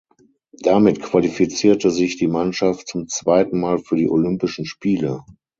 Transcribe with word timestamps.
Damit 0.63 0.99
qualifizierte 1.03 1.91
sich 1.91 2.17
die 2.17 2.25
Mannschaft 2.25 2.87
zum 2.87 3.07
zweiten 3.07 3.59
Mal 3.59 3.77
für 3.77 3.97
die 3.97 4.09
Olympischen 4.09 4.65
Spiele. 4.65 5.21